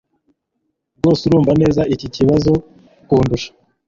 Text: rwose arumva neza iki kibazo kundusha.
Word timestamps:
rwose 0.97 1.21
arumva 1.25 1.51
neza 1.61 1.81
iki 1.93 2.07
kibazo 2.15 2.51
kundusha. 3.07 3.49